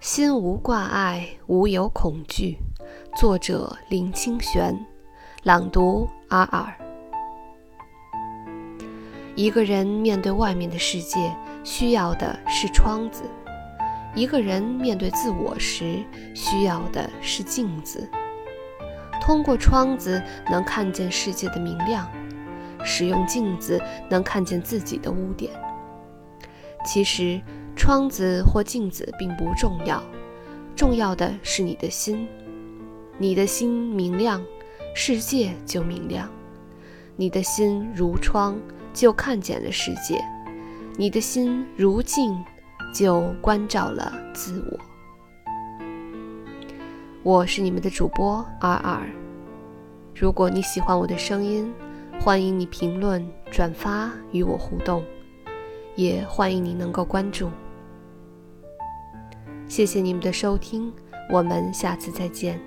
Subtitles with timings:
[0.00, 2.56] 心无挂碍，无有恐惧。
[3.16, 4.86] 作者：林清玄，
[5.42, 6.72] 朗读：阿尔。
[9.34, 11.34] 一个人面对外面的世界，
[11.64, 13.24] 需要的是窗子；
[14.14, 18.08] 一个人面对自我时，需要的是镜子。
[19.20, 22.08] 通过窗子能看见世界的明亮，
[22.84, 25.52] 使用镜子能看见自己的污点。
[26.86, 27.40] 其实。
[27.88, 30.02] 窗子或镜子并不重要，
[30.76, 32.28] 重要的是你的心。
[33.16, 34.44] 你的心明亮，
[34.94, 36.28] 世界就明亮；
[37.16, 38.58] 你的心如窗，
[38.92, 40.18] 就看见了世界；
[40.98, 42.38] 你的心如镜，
[42.94, 44.78] 就关照了自我。
[47.22, 49.08] 我是你们的主播尔尔。
[50.14, 51.72] 如果你喜欢我的声音，
[52.20, 55.02] 欢迎你评论、转发与我互动，
[55.96, 57.50] 也欢迎你能够关注。
[59.68, 60.92] 谢谢你们的收听，
[61.30, 62.58] 我们下次再见。